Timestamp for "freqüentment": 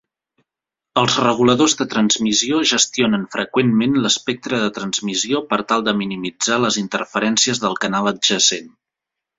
3.35-4.01